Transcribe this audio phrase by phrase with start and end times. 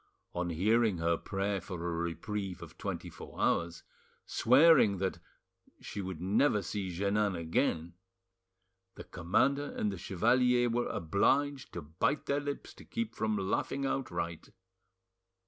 [0.33, 3.83] On hearing her prayer for a reprieve of twenty four hours,
[4.25, 5.19] swearing that after
[5.77, 7.93] that she would never see Jeannin again,
[8.95, 13.85] the commander and the chevalier were obliged to bite their lips to keep from laughing
[13.85, 14.49] outright.